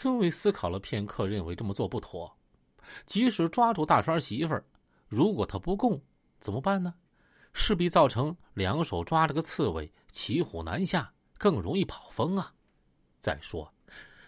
[0.00, 2.32] 孙伟思考了片刻，认为这么做不妥。
[3.04, 4.64] 即使抓住大栓媳妇儿，
[5.08, 6.00] 如果他不供，
[6.38, 6.94] 怎么办呢？
[7.52, 12.54] 势必造成两手抓着个刺猬，骑虎难下，更容易跑风啊！
[13.18, 13.68] 再说，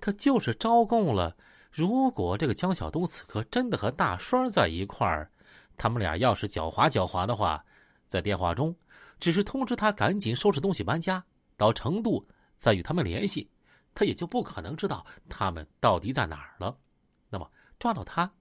[0.00, 1.36] 他就是招供了。
[1.70, 5.30] 如果这个江小东此刻真的和大栓在一块儿，
[5.76, 7.64] 他们俩要是狡猾狡猾的话，
[8.08, 8.74] 在电话中
[9.20, 11.24] 只是通知他赶紧收拾东西搬家
[11.56, 12.26] 到成都，
[12.58, 13.48] 再与他们联系，
[13.94, 16.78] 他也就不可能知道他们到底在哪儿了。
[17.28, 18.32] 那么抓到他，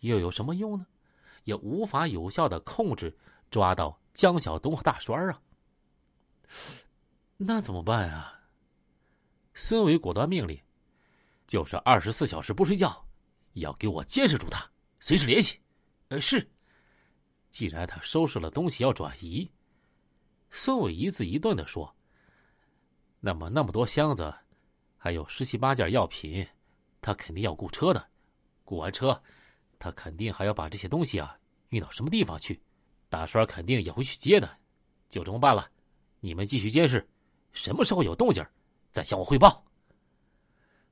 [0.00, 0.86] 又有什么用呢？
[1.44, 3.16] 也无法有效的控制
[3.50, 5.40] 抓到江小东和大栓啊。
[7.36, 8.40] 那怎么办啊？
[9.54, 10.60] 孙伟果断命令。
[11.46, 13.06] 就是二十四小时不睡觉，
[13.52, 14.68] 也要给我监视住他，
[14.98, 15.60] 随时联系。
[16.08, 16.50] 呃，是。
[17.50, 19.48] 既然他收拾了东西要转移，
[20.50, 21.94] 孙伟一字一顿的说
[23.20, 24.34] ：“那么那么多箱子，
[24.96, 26.46] 还有十七八件药品，
[27.00, 28.04] 他肯定要雇车的。
[28.64, 29.20] 雇完车，
[29.78, 32.60] 他肯定还要把这些东西啊运到什么地方去。
[33.08, 34.50] 大栓肯定也会去接的。
[35.08, 35.70] 就这么办了，
[36.18, 37.08] 你们继续监视，
[37.52, 38.44] 什么时候有动静，
[38.90, 39.64] 再向我汇报。”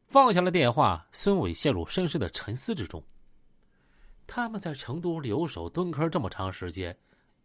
[0.07, 3.03] 放下了电话，孙伟陷入深深的沉思之中。
[4.27, 6.97] 他们在成都留守蹲坑这么长时间，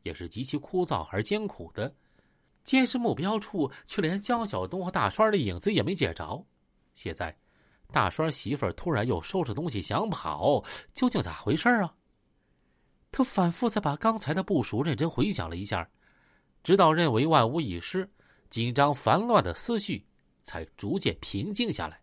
[0.03, 1.91] 也是极其枯燥而艰苦的。
[2.69, 6.45] 监视目标处，却连江小东和大栓的影子也没见着。
[6.93, 7.35] 现在，
[7.91, 11.95] 大栓媳妇儿突然又收拾东西想跑，究竟咋回事啊？
[13.09, 15.89] 他反复在把刚才的部署认真回想了一下，
[16.63, 18.07] 直到认为万无一失，
[18.51, 20.05] 紧张烦乱的思绪
[20.43, 21.99] 才逐渐平静下来。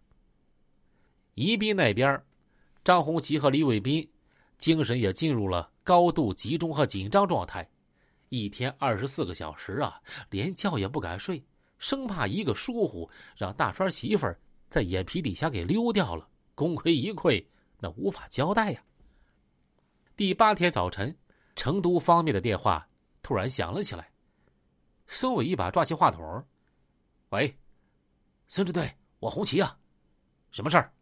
[1.34, 2.20] 宜宾那边，
[2.82, 4.10] 张红旗和李伟斌
[4.58, 7.70] 精神也进入了高度集中和紧张状态，
[8.28, 11.44] 一天二十四个小时啊，连觉也不敢睡，
[11.78, 14.26] 生怕一个疏忽让大川媳妇
[14.68, 17.44] 在眼皮底下给溜掉了，功亏一篑，
[17.78, 18.82] 那无法交代呀。
[20.16, 21.16] 第八天早晨，
[21.54, 22.88] 成都方面的电话
[23.22, 24.10] 突然响了起来，
[25.06, 26.44] 孙伟一把抓起话筒
[27.30, 27.56] ：“喂，
[28.48, 29.78] 孙支队，我红旗啊，
[30.50, 30.92] 什么事儿？”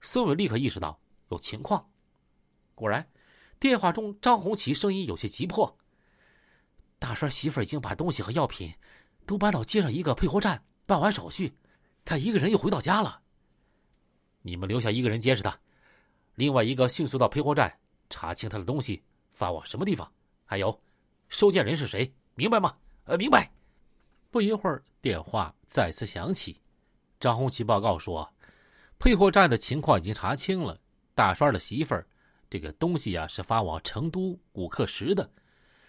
[0.00, 1.88] 孙伟立刻意识到有情况，
[2.74, 3.06] 果然，
[3.60, 5.76] 电话中张红旗声音有些急迫
[7.04, 8.72] ：“大栓媳妇已经把东西和药品
[9.26, 11.52] 都搬到街上一个配货站办完手续，
[12.02, 13.20] 他一个人又回到家了。
[14.40, 15.54] 你们留下一个人监视他，
[16.34, 17.78] 另外一个迅速到配货站
[18.08, 19.02] 查清他的东西
[19.34, 20.10] 发往什么地方，
[20.46, 20.80] 还有
[21.28, 22.74] 收件人是谁，明白吗？
[23.04, 23.52] 呃，明白。”
[24.32, 26.58] 不一会儿，电话再次响起，
[27.20, 28.26] 张红旗报告说。
[28.98, 30.80] 配货站的情况已经查清了，
[31.14, 32.06] 大栓的媳妇儿，
[32.48, 35.30] 这个东西呀是发往成都五克石的，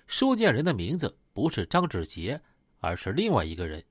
[0.08, 2.40] 收件人的名字不是张志杰，
[2.80, 3.84] 而是另外一个人。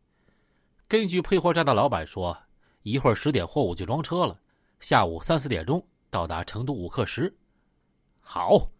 [0.87, 2.37] 根据配货站的老板说，
[2.83, 4.41] 一会儿十点货物就装车了，
[4.81, 7.35] 下午三四点钟到达成都五克石。
[8.21, 8.71] 好，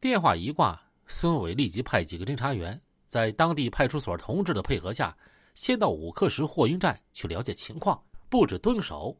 [0.00, 5.16] 电话一挂，孙伟立即派几个侦查员在当地派出所同志的配合下，
[5.54, 9.16] 先到五克石货运站去了解情况，布置蹲守。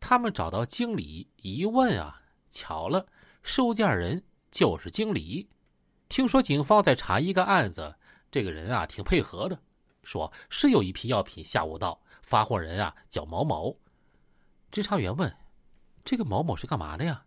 [0.00, 2.20] 他们找到经理一问啊，
[2.50, 3.06] 巧了，
[3.42, 5.48] 收件人就是经理。
[6.08, 7.94] 听说警方在查一个案子，
[8.30, 9.60] 这个人啊挺配合的，
[10.02, 13.78] 说是有一批药品下午到，发货人啊叫毛某。
[14.70, 15.34] 侦查员问
[16.04, 17.24] ：“这个毛某是干嘛的呀？”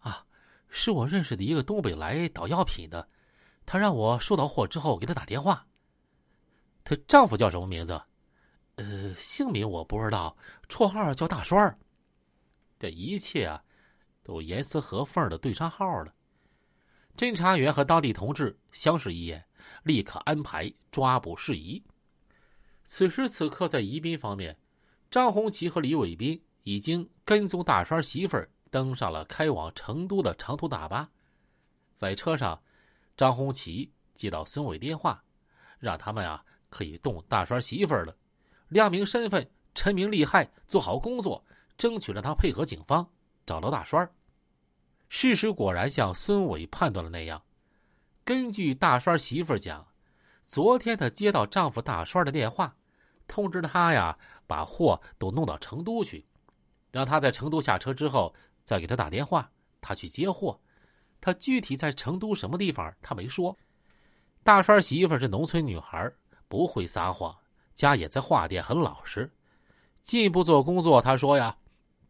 [0.00, 0.24] 啊，
[0.68, 3.08] 是我认识的一个东北来倒药品的，
[3.64, 5.66] 他让我收到货之后给他打电话。
[6.82, 8.00] 她丈夫叫什么名字？
[8.76, 10.36] 呃，姓名我不知道，
[10.68, 11.78] 绰号叫大栓儿。
[12.78, 13.62] 这一切啊，
[14.22, 16.12] 都严丝合缝的对上号了。
[17.20, 19.44] 侦查员和当地同志相视一眼，
[19.82, 21.84] 立刻安排抓捕事宜。
[22.82, 24.56] 此时此刻，在宜宾方面，
[25.10, 31.10] 张红旗和李伟斌已经跟踪大栓媳妇儿登上了开往成都的长途大巴。
[31.94, 32.58] 在车上，
[33.18, 35.22] 张红旗接到孙伟电话，
[35.78, 38.16] 让他们啊可以动大栓媳妇儿了，
[38.68, 41.44] 亮明身份，陈明利害，做好工作。
[41.76, 43.10] 争取让他配合警方
[43.44, 44.10] 找到大栓
[45.10, 47.42] 事实果然像孙伟判断的那样。
[48.24, 49.84] 根据大栓媳妇讲，
[50.46, 52.76] 昨天她接到丈夫大栓的电话，
[53.26, 54.16] 通知他呀
[54.46, 56.24] 把货都弄到成都去，
[56.92, 60.58] 让他在成都下车之后再给他打电话，他去接货。
[61.20, 63.54] 他具体在成都什么地方他没说。
[64.44, 66.10] 大栓媳妇是农村女孩，
[66.46, 67.36] 不会撒谎，
[67.74, 69.28] 家也在化店，很老实。
[70.04, 71.56] 进一步做工作，他说呀。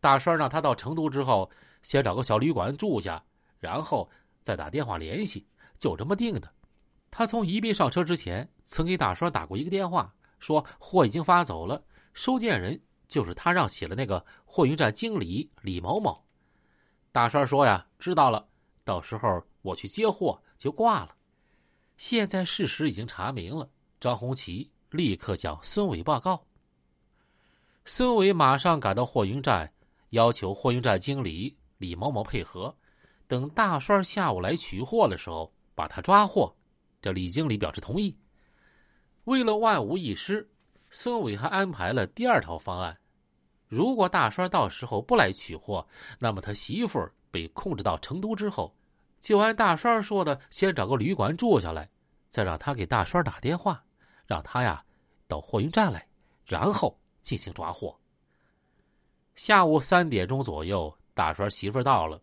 [0.01, 1.51] 大栓让他到成都之后，
[1.83, 3.23] 先找个小旅馆住下，
[3.59, 4.09] 然后
[4.41, 5.47] 再打电话联系，
[5.79, 6.53] 就这么定的。
[7.11, 11.83] 他从宜宾上车之前，曾给大栓打过一个电话，说货已经发走了，
[12.15, 16.25] 收件人就是他让写的那个货运站经理李某某。
[17.13, 18.47] 大栓说呀，知道了，
[18.85, 21.17] 到时候我去接货就挂了。
[21.97, 23.69] 现在事实已经查明了，
[23.99, 26.47] 张红旗立刻向孙伟报告。
[27.85, 29.73] 孙伟马上赶到货运站，
[30.11, 32.77] 要求货运站经理李某某配合，
[33.27, 36.55] 等大栓下午来取货的时候把他抓获。
[37.01, 38.15] 这李经理表示同意。
[39.25, 40.47] 为了万无一失，
[40.91, 42.99] 孙伟还安排了第二套方案：
[43.67, 45.87] 如果大栓到时候不来取货，
[46.19, 48.77] 那么他媳妇儿被控制到成都之后，
[49.19, 51.91] 就按大栓说的，先找个旅馆住下来，
[52.29, 53.83] 再让他给大栓打电话，
[54.27, 54.85] 让他呀
[55.27, 56.07] 到货运站来，
[56.45, 57.99] 然后进行抓获。
[59.35, 62.19] 下午三点钟左右，大栓媳妇到了，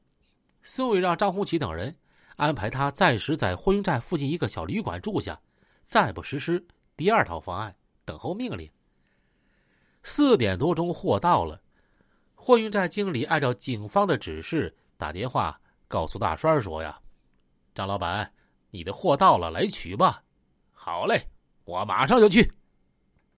[0.63, 1.95] 孙伟让张红旗等人
[2.35, 5.39] 安排他暂时在货运站附近一个小旅馆住下，
[5.85, 6.65] 暂不实施。
[6.95, 8.67] 第二套方案，等候命令。
[10.01, 11.61] 四点多钟，货到了，
[12.33, 16.99] 货运站经理按照警方的指示打电话告诉大栓说：“呀，
[17.75, 18.33] 张老板，
[18.71, 20.23] 你的货到了，来取吧。
[20.73, 21.21] ”“好嘞，
[21.65, 22.51] 我马上就去。”